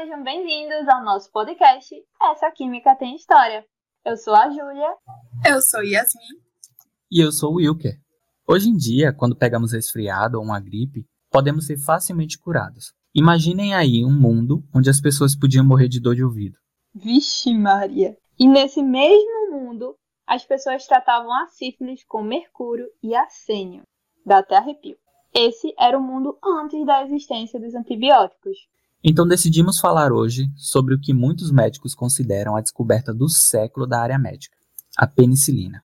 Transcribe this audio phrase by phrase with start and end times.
[0.00, 3.66] Sejam bem-vindos ao nosso podcast Essa Química Tem História.
[4.04, 4.94] Eu sou a Júlia.
[5.44, 6.38] Eu sou Yasmin.
[7.10, 7.98] E eu sou o Wilker.
[8.46, 12.92] Hoje em dia, quando pegamos resfriado ou uma gripe, podemos ser facilmente curados.
[13.12, 16.56] Imaginem aí um mundo onde as pessoas podiam morrer de dor de ouvido.
[16.94, 18.16] Vixe Maria!
[18.38, 19.96] E nesse mesmo mundo,
[20.28, 23.82] as pessoas tratavam a sífilis com mercúrio e arsênio.
[24.24, 24.96] Dá até arrepio.
[25.34, 28.58] Esse era o mundo antes da existência dos antibióticos.
[29.02, 34.00] Então decidimos falar hoje sobre o que muitos médicos consideram a descoberta do século da
[34.00, 34.56] área médica,
[34.96, 35.84] a penicilina.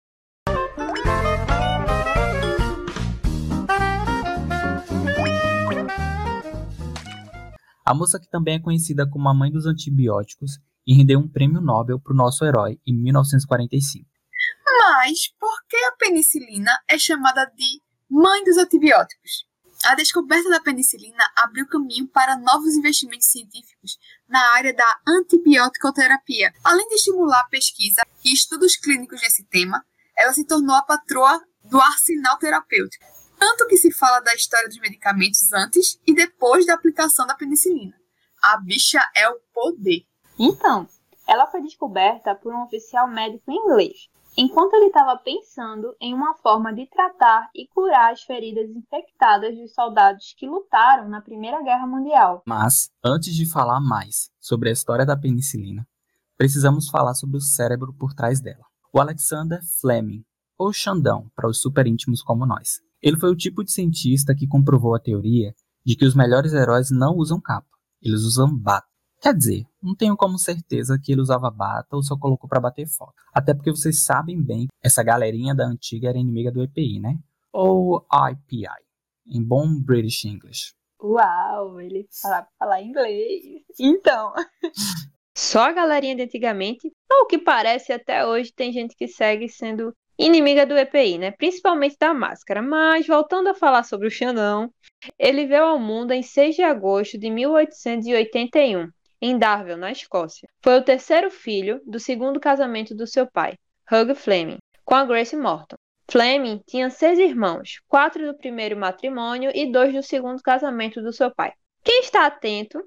[7.86, 11.62] A moça que também é conhecida como a mãe dos antibióticos e rendeu um prêmio
[11.62, 14.10] Nobel para o nosso herói em 1945.
[14.66, 19.46] Mas por que a penicilina é chamada de mãe dos antibióticos?
[19.86, 26.52] A descoberta da penicilina abriu caminho para novos investimentos científicos na área da antibioticoterapia.
[26.64, 29.86] Além de estimular a pesquisa e estudos clínicos nesse tema,
[30.18, 33.06] ela se tornou a patroa do arsenal terapêutico.
[33.38, 37.94] Tanto que se fala da história dos medicamentos antes e depois da aplicação da penicilina.
[38.42, 40.04] A bicha é o poder.
[40.40, 40.90] Então,
[41.28, 46.74] ela foi descoberta por um oficial médico inglês, enquanto ele estava pensando em uma forma
[46.74, 52.44] de tratar e curar as feridas infectadas dos soldados que lutaram na Primeira Guerra Mundial.
[52.46, 55.88] Mas, antes de falar mais sobre a história da penicilina,
[56.38, 58.66] precisamos falar sobre o cérebro por trás dela.
[58.94, 60.24] O Alexander Fleming,
[60.58, 62.80] ou Xandão para os super íntimos como nós.
[63.02, 65.54] Ele foi o tipo de cientista que comprovou a teoria
[65.86, 67.68] de que os melhores heróis não usam capa,
[68.02, 68.88] eles usam bata.
[69.22, 72.88] Quer dizer, não tenho como certeza que ele usava bata ou só colocou para bater
[72.88, 73.14] foto.
[73.34, 77.18] Até porque vocês sabem bem que essa galerinha da antiga era inimiga do EPI, né?
[77.52, 78.68] Ou IPI,
[79.28, 80.74] em bom British English.
[81.02, 83.64] Uau, ele falava falar inglês.
[83.80, 84.34] Então,
[85.36, 89.94] só a galerinha de antigamente, ou que parece até hoje, tem gente que segue sendo
[90.18, 91.32] inimiga do EPI, né?
[91.32, 92.62] Principalmente da máscara.
[92.62, 94.72] Mas voltando a falar sobre o Xandão,
[95.18, 98.90] ele veio ao mundo em 6 de agosto de 1881
[99.26, 100.48] em Darwin, na Escócia.
[100.62, 103.58] Foi o terceiro filho do segundo casamento do seu pai,
[103.92, 105.76] Hugh Fleming, com a Grace Morton.
[106.08, 111.34] Fleming tinha seis irmãos, quatro do primeiro matrimônio e dois do segundo casamento do seu
[111.34, 111.54] pai.
[111.84, 112.80] Quem está atento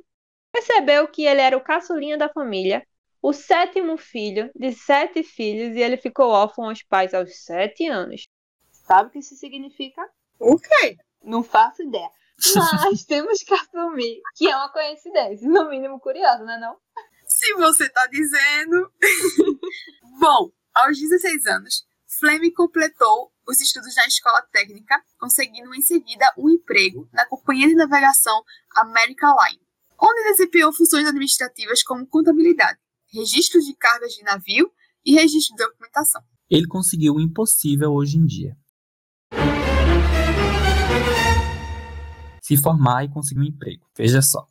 [0.53, 2.87] percebeu que ele era o caçulinha da família,
[3.21, 8.23] o sétimo filho de sete filhos e ele ficou órfão aos pais aos sete anos.
[8.71, 10.09] Sabe o que isso significa?
[10.39, 10.97] O quê?
[11.21, 12.11] Não faço ideia.
[12.55, 16.77] Mas temos que assumir que é uma coincidência, no mínimo curiosa, não é não?
[17.27, 18.93] Se você tá dizendo.
[20.21, 21.87] Bom, aos 16 anos,
[22.19, 27.75] Fleming completou os estudos na escola técnica, conseguindo em seguida um emprego na companhia de
[27.75, 28.43] navegação
[28.77, 29.63] American Line,
[30.01, 32.79] onde desempenhou funções administrativas como contabilidade,
[33.13, 34.71] registro de cargas de navio
[35.05, 36.23] e registro de documentação.
[36.51, 38.57] Ele conseguiu o impossível hoje em dia.
[42.49, 43.85] Se formar e conseguir um emprego.
[43.95, 44.47] Veja só.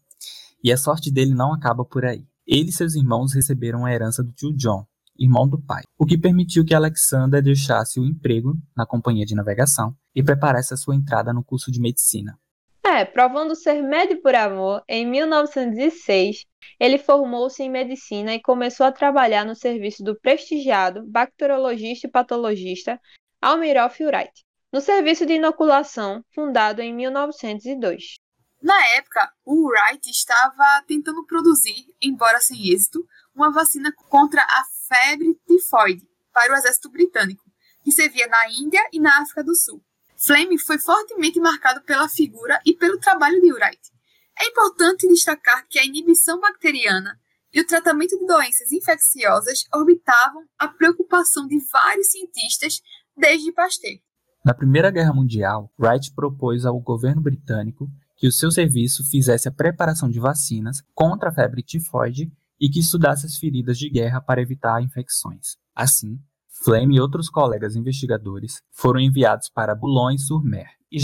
[0.63, 2.23] E a sorte dele não acaba por aí.
[2.45, 4.85] Ele e seus irmãos receberam a herança do tio John,
[5.17, 9.95] irmão do pai, o que permitiu que Alexander deixasse o emprego na companhia de navegação
[10.13, 12.37] e preparasse a sua entrada no curso de medicina.
[12.85, 16.45] É, provando ser médico por amor, em 1916,
[16.79, 23.01] ele formou-se em medicina e começou a trabalhar no serviço do prestigiado bacteriologista e patologista
[23.41, 28.17] Almirolf Wright no serviço de inoculação fundado em 1902.
[28.61, 35.39] Na época, o Wright estava tentando produzir, embora sem êxito, uma vacina contra a febre
[35.47, 37.43] tifoide para o exército britânico,
[37.83, 39.81] que servia na Índia e na África do Sul.
[40.17, 43.91] Fleming foi fortemente marcado pela figura e pelo trabalho de Wright.
[44.39, 47.19] É importante destacar que a inibição bacteriana
[47.53, 52.81] e o tratamento de doenças infecciosas orbitavam a preocupação de vários cientistas
[53.15, 53.99] desde Pasteur.
[54.47, 59.51] Na Primeira Guerra Mundial, Wright propôs ao governo britânico que o seu serviço fizesse a
[59.51, 64.41] preparação de vacinas contra a febre tifoide e que estudasse as feridas de guerra para
[64.41, 65.57] evitar infecções.
[65.75, 66.17] Assim,
[66.63, 70.97] Flame e outros colegas investigadores foram enviados para Boulogne-sur-Mer e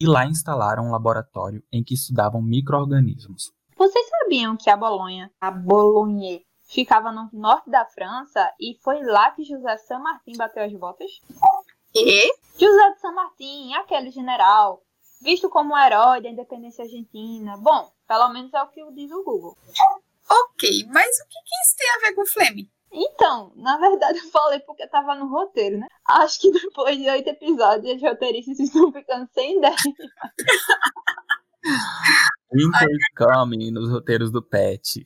[0.00, 3.52] e lá instalaram um laboratório em que estudavam micro-organismos.
[3.78, 9.30] Vocês sabiam que a Bolonha, a Bologne, ficava no norte da França e foi lá
[9.30, 11.10] que José Saint-Martin bateu as botas?
[11.94, 12.32] E?
[12.58, 14.82] José de San Martín, aquele general,
[15.22, 17.56] visto como o herói da independência argentina.
[17.56, 19.56] Bom, pelo menos é o que diz o Google.
[20.30, 22.70] Ok, mas o que, que isso tem a ver com Flame?
[22.92, 25.86] Então, na verdade eu falei porque tava no roteiro, né?
[26.06, 29.76] Acho que depois de oito episódios, os roteiristas estão ficando sem ideia.
[32.52, 35.02] Winter coming nos roteiros do Pet.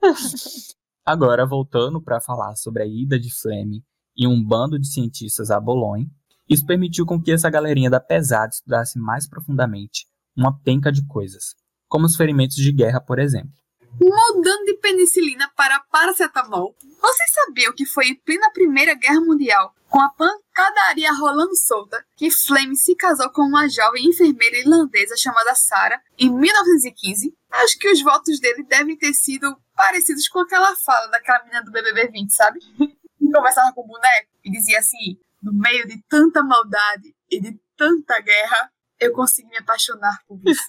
[1.04, 3.84] Agora, voltando para falar sobre a ida de Fleming
[4.16, 6.06] e um bando de cientistas a Bolonha,
[6.48, 10.06] isso permitiu com que essa galerinha da pesada estudasse mais profundamente
[10.36, 11.54] uma penca de coisas,
[11.88, 13.52] como os ferimentos de guerra, por exemplo.
[14.00, 20.00] Mudando de penicilina para paracetamol, vocês sabiam que foi em plena Primeira Guerra Mundial, com
[20.00, 26.00] a pancadaria rolando solta, que Fleming se casou com uma jovem enfermeira irlandesa chamada Sarah
[26.18, 27.32] em 1915?
[27.52, 31.70] Acho que os votos dele devem ter sido parecidos com aquela fala daquela menina do
[31.70, 32.58] BBB 20, sabe?
[33.34, 38.20] Conversava com o boneco e dizia assim: no meio de tanta maldade e de tanta
[38.20, 38.70] guerra,
[39.00, 40.62] eu consegui me apaixonar por isso.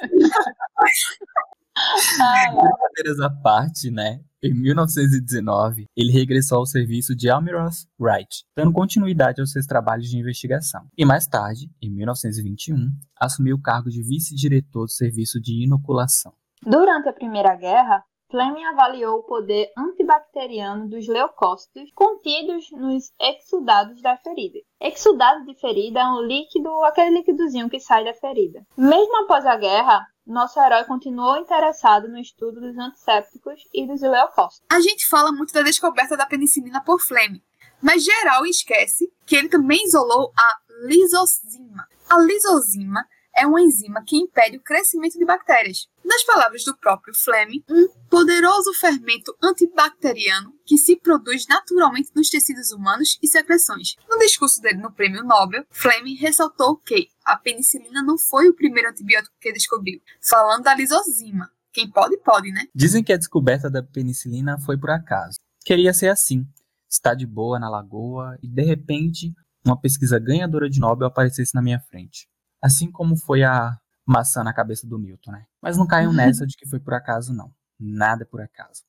[2.56, 4.22] Brincadeiras à parte, né?
[4.42, 10.18] Em 1919, ele regressou ao serviço de Almiraz Wright, dando continuidade aos seus trabalhos de
[10.18, 10.88] investigação.
[10.98, 16.34] E mais tarde, em 1921, assumiu o cargo de vice-diretor do serviço de inoculação.
[16.62, 18.04] Durante a Primeira Guerra,
[18.36, 24.60] Fleming avaliou o poder antibacteriano dos leucócitos contidos nos exudados da ferida.
[24.82, 28.68] Exudado de ferida é um líquido, aquele líquidozinho que sai da ferida.
[28.76, 34.68] Mesmo após a guerra, nosso herói continuou interessado no estudo dos antissépticos e dos leucócitos.
[34.70, 37.42] A gente fala muito da descoberta da penicilina por Fleming,
[37.82, 41.88] mas geral esquece que ele também isolou a lisozima.
[42.10, 45.88] A lisozima é uma enzima que impede o crescimento de bactérias.
[46.04, 52.72] Nas palavras do próprio Fleming, um poderoso fermento antibacteriano que se produz naturalmente nos tecidos
[52.72, 53.96] humanos e secreções.
[54.10, 58.90] No discurso dele no Prêmio Nobel, Fleming ressaltou que a penicilina não foi o primeiro
[58.90, 61.50] antibiótico que descobriu, falando da lisozima.
[61.74, 62.68] Quem pode, pode, né?
[62.74, 65.38] Dizem que a descoberta da penicilina foi por acaso.
[65.66, 66.48] Queria ser assim.
[66.90, 69.34] Estar de boa na lagoa e, de repente,
[69.66, 72.30] uma pesquisa ganhadora de Nobel aparecesse na minha frente.
[72.66, 75.46] Assim como foi a maçã na cabeça do Newton, né?
[75.62, 77.52] Mas não caiam nessa de que foi por acaso, não.
[77.80, 78.82] Nada é por acaso.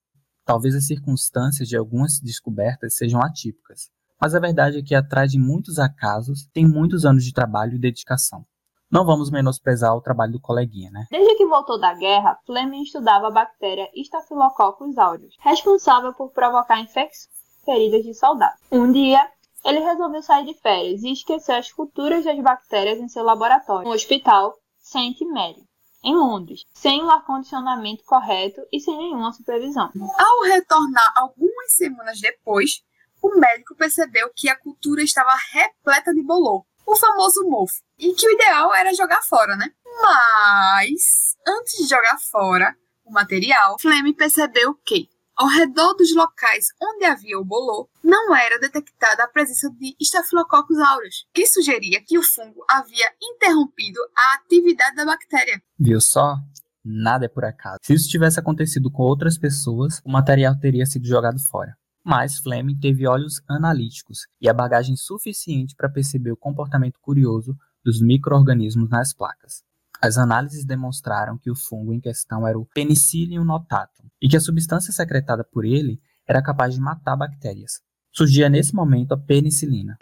[0.47, 5.39] Talvez as circunstâncias de algumas descobertas sejam atípicas, mas a verdade é que atrás de
[5.39, 8.47] muitos acasos tem muitos anos de trabalho e dedicação.
[8.91, 11.05] Não vamos menosprezar o trabalho do coleguinha, né?
[11.11, 17.29] Desde que voltou da guerra, Fleming estudava a bactéria Staphylococcus aureus, responsável por provocar infecções
[17.63, 18.59] feridas de soldados.
[18.73, 19.21] Um dia,
[19.67, 23.95] ele resolveu sair de férias e esqueceu as culturas das bactérias em seu laboratório, no
[23.95, 25.25] hospital St.
[25.27, 25.63] Mary,
[26.05, 29.91] em Londres, sem o ar-condicionamento correto e sem nenhuma supervisão.
[30.17, 32.83] Ao retornar algumas semanas depois,
[33.21, 38.29] o médico percebeu que a cultura estava repleta de bolor, o famoso mofo, e que
[38.29, 39.69] o ideal era jogar fora, né?
[40.01, 47.05] Mas, antes de jogar fora o material, Fleming percebeu que ao redor dos locais onde
[47.05, 52.23] havia o bolor, não era detectada a presença de Staphylococcus aureus, que sugeria que o
[52.23, 55.63] fungo havia interrompido a atividade da bactéria.
[55.79, 56.37] Viu só?
[56.83, 57.81] Nada é por acaso.
[57.83, 61.77] Se isso tivesse acontecido com outras pessoas, o material teria sido jogado fora.
[62.05, 68.01] Mas Fleming teve olhos analíticos e a bagagem suficiente para perceber o comportamento curioso dos
[68.01, 69.65] micro-organismos nas placas.
[70.01, 74.41] As análises demonstraram que o fungo em questão era o Penicillium notatum e que a
[74.41, 77.81] substância secretada por ele era capaz de matar bactérias.
[78.13, 79.97] Surgia nesse momento a penicilina.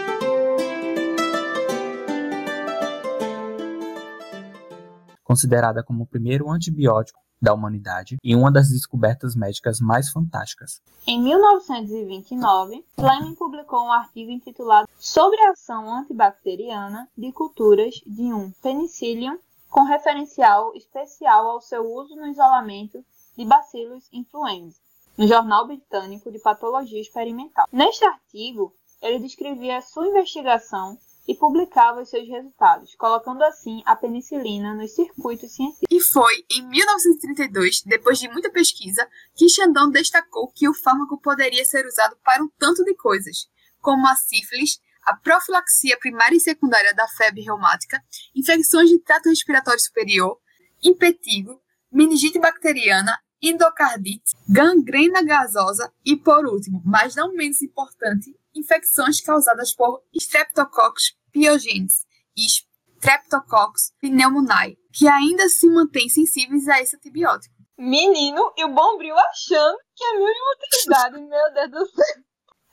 [5.23, 10.81] Considerada como o primeiro antibiótico da humanidade e uma das descobertas médicas mais fantásticas.
[11.07, 18.51] Em 1929, Fleming publicou um artigo intitulado Sobre a ação antibacteriana de culturas de um
[18.63, 19.39] Penicillium
[19.75, 23.05] com referencial especial ao seu uso no isolamento
[23.37, 24.79] de bacilos influenza,
[25.19, 27.67] no Jornal Britânico de Patologia Experimental.
[27.73, 34.75] Neste artigo, ele descrevia sua investigação e publicava os seus resultados, colocando assim a penicilina
[34.75, 35.89] nos circuitos científicos.
[35.91, 39.05] E foi em 1932, depois de muita pesquisa,
[39.35, 43.49] que Chandon destacou que o fármaco poderia ser usado para um tanto de coisas,
[43.81, 48.03] como a sífilis, a profilaxia primária e secundária da febre reumática,
[48.35, 50.39] infecções de trato respiratório superior,
[50.83, 59.75] impetigo, meningite bacteriana, endocardite, gangrena gasosa e, por último, mas não menos importante, infecções causadas
[59.75, 62.07] por Streptococcus pyogenes
[62.37, 67.55] e Streptococcus pneumoniae, que ainda se mantêm sensíveis a esse antibiótico.
[67.77, 72.23] Menino e o Bombril achando que é mil e utilidade, meu Deus do céu.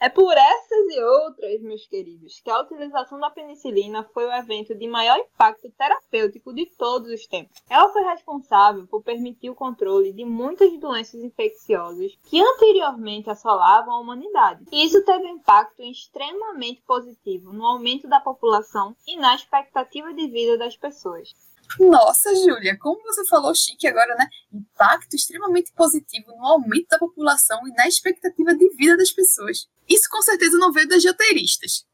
[0.04, 4.74] É por essas e outras, meus queridos, que a utilização da penicilina foi o evento
[4.74, 7.62] de maior impacto terapêutico de todos os tempos.
[7.70, 14.00] Ela foi responsável por permitir o controle de muitas doenças infecciosas que anteriormente assolavam a
[14.00, 14.66] humanidade.
[14.72, 20.28] E isso teve um impacto extremamente positivo no aumento da população e na expectativa de
[20.28, 21.32] vida das pessoas.
[21.80, 24.28] Nossa, Júlia, como você falou chique agora, né?
[24.52, 29.68] Impacto extremamente positivo no aumento da população e na expectativa de vida das pessoas.
[29.88, 31.86] Isso com certeza não veio das roteiristas.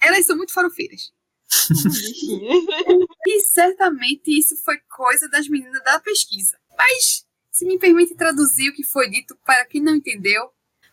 [0.00, 1.12] Elas são muito farofeiras.
[3.26, 6.58] e certamente isso foi coisa das meninas da pesquisa.
[6.76, 10.50] Mas, se me permite traduzir o que foi dito para quem não entendeu,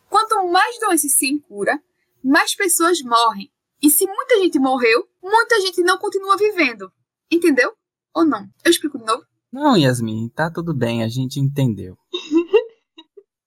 [0.09, 1.81] quanto mais doenças se cura,
[2.23, 3.51] mais pessoas morrem.
[3.81, 6.91] E se muita gente morreu, muita gente não continua vivendo.
[7.31, 7.75] Entendeu?
[8.13, 8.47] Ou não?
[8.63, 9.23] Eu explico de novo?
[9.51, 11.97] Não, Yasmin, tá tudo bem, a gente entendeu.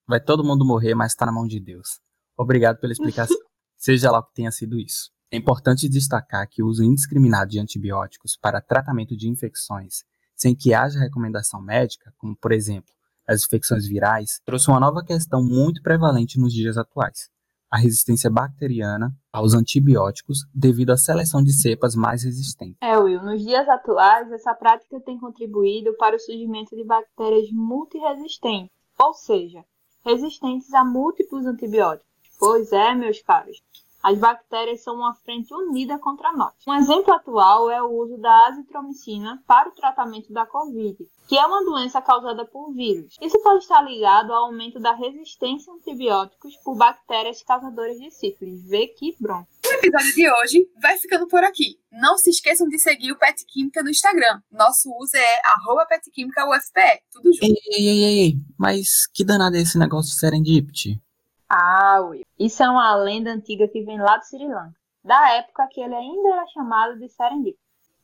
[0.07, 1.99] Vai todo mundo morrer, mas tá na mão de Deus.
[2.37, 3.37] Obrigado pela explicação.
[3.77, 5.11] Seja lá o que tenha sido isso.
[5.31, 10.03] É importante destacar que o uso indiscriminado de antibióticos para tratamento de infecções,
[10.35, 12.93] sem que haja recomendação médica, como por exemplo
[13.27, 17.29] as infecções virais, trouxe uma nova questão muito prevalente nos dias atuais:
[17.75, 22.77] a resistência bacteriana aos antibióticos devido à seleção de cepas mais resistentes.
[22.79, 28.71] É, Will, nos dias atuais, essa prática tem contribuído para o surgimento de bactérias multiresistentes,
[28.97, 29.61] ou seja,
[30.05, 32.07] resistentes a múltiplos antibióticos.
[32.39, 33.61] Pois é, meus caros,
[34.05, 36.53] as bactérias são uma frente unida contra nós.
[36.67, 40.95] Um exemplo atual é o uso da azitromicina para o tratamento da Covid,
[41.27, 43.15] que é uma doença causada por vírus.
[43.19, 48.63] Isso pode estar ligado ao aumento da resistência a antibióticos por bactérias causadoras de sífilis.
[48.69, 49.49] Vê que bronco.
[49.65, 51.79] O episódio de hoje vai ficando por aqui.
[51.91, 54.39] Não se esqueçam de seguir o Pet Química no Instagram.
[54.51, 57.43] Nosso uso é arroba petquímicaufpe, tudo junto.
[57.43, 61.01] Ei, ei, ei, ei, mas que danado é esse negócio de serendipity?
[61.49, 62.23] Ah, Will.
[62.39, 65.93] Isso é uma lenda antiga que vem lá do Sri Lanka, da época que ele
[65.93, 67.57] ainda era chamado de Serendip.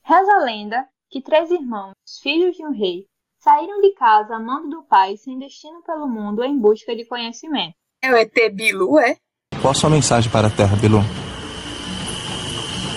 [0.04, 3.06] Reza a lenda que três irmãos, filhos de um rei,
[3.40, 7.76] saíram de casa amando do pai sem destino pelo mundo em busca de conhecimento.
[8.02, 9.18] É o ET Bilu, é?
[9.62, 11.00] Qual a sua mensagem para a Terra, Bilu?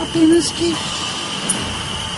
[0.02, 0.72] Apenas que.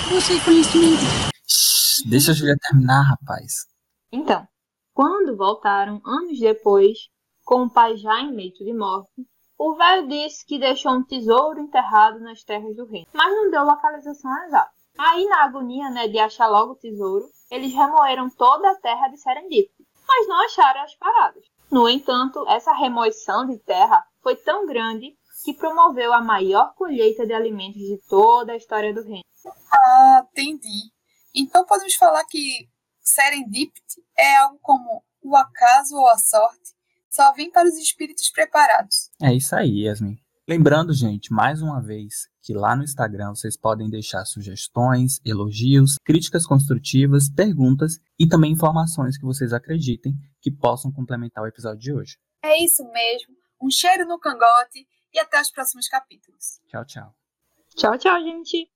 [0.08, 1.02] Busque conhecimento.
[1.48, 3.66] Shhh, deixa a Julia terminar, rapaz.
[4.12, 4.46] Então,
[4.92, 7.08] quando voltaram anos depois,
[7.46, 9.24] com o pai já em leito de morte,
[9.56, 13.64] o velho disse que deixou um tesouro enterrado nas terras do reino, mas não deu
[13.64, 14.72] localização exata.
[14.98, 19.18] Aí, na agonia né, de achar logo o tesouro, eles remoeram toda a terra de
[19.18, 19.70] Serendip,
[20.08, 21.44] mas não acharam as paradas.
[21.70, 27.32] No entanto, essa remoição de terra foi tão grande que promoveu a maior colheita de
[27.32, 29.24] alimentos de toda a história do reino.
[29.72, 30.90] Ah, entendi.
[31.32, 36.75] Então podemos falar que Serendipity é algo como o acaso ou a sorte
[37.16, 39.10] só vem para os espíritos preparados.
[39.22, 40.18] É isso aí, Yasmin.
[40.46, 46.46] Lembrando, gente, mais uma vez, que lá no Instagram vocês podem deixar sugestões, elogios, críticas
[46.46, 52.18] construtivas, perguntas e também informações que vocês acreditem que possam complementar o episódio de hoje.
[52.44, 53.34] É isso mesmo.
[53.60, 56.60] Um cheiro no cangote e até os próximos capítulos.
[56.68, 57.14] Tchau, tchau.
[57.74, 58.75] Tchau, tchau, gente.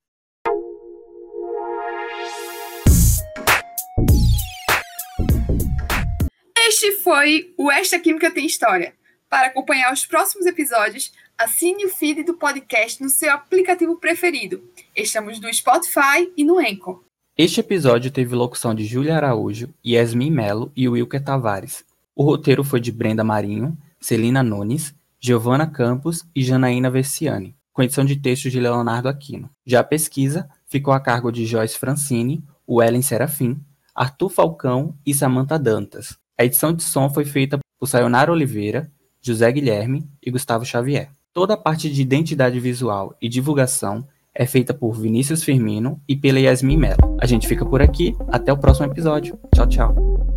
[6.82, 8.94] Este foi o Esta Química Tem História.
[9.28, 14.64] Para acompanhar os próximos episódios, assine o feed do podcast no seu aplicativo preferido.
[14.96, 17.02] Estamos no Spotify e no Anchor.
[17.36, 21.84] Este episódio teve locução de Júlia Araújo, Yasmin Melo e Wilker Tavares.
[22.16, 28.06] O roteiro foi de Brenda Marinho, Celina Nunes, Giovana Campos e Janaína Versiani, com edição
[28.06, 29.50] de textos de Leonardo Aquino.
[29.66, 33.60] Já a pesquisa ficou a cargo de Joyce Francini, Wellen Serafim,
[33.94, 36.18] Arthur Falcão e Samantha Dantas.
[36.40, 41.10] A edição de som foi feita por Sayonara Oliveira, José Guilherme e Gustavo Xavier.
[41.34, 46.40] Toda a parte de identidade visual e divulgação é feita por Vinícius Firmino e pela
[46.40, 47.18] Yasmin Mello.
[47.20, 49.38] A gente fica por aqui, até o próximo episódio.
[49.54, 50.29] Tchau, tchau.